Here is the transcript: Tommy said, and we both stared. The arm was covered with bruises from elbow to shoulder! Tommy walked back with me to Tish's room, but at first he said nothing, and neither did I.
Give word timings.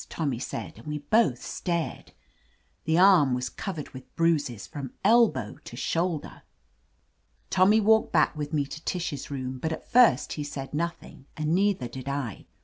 Tommy 0.09 0.39
said, 0.39 0.79
and 0.79 0.87
we 0.87 0.97
both 0.97 1.43
stared. 1.43 2.11
The 2.85 2.97
arm 2.97 3.35
was 3.35 3.49
covered 3.49 3.89
with 3.91 4.15
bruises 4.15 4.65
from 4.65 4.93
elbow 5.03 5.59
to 5.63 5.75
shoulder! 5.75 6.41
Tommy 7.51 7.79
walked 7.79 8.11
back 8.11 8.35
with 8.35 8.51
me 8.51 8.65
to 8.65 8.83
Tish's 8.83 9.29
room, 9.29 9.59
but 9.59 9.71
at 9.71 9.87
first 9.91 10.33
he 10.33 10.43
said 10.43 10.73
nothing, 10.73 11.27
and 11.37 11.53
neither 11.53 11.87
did 11.87 12.09
I. 12.09 12.47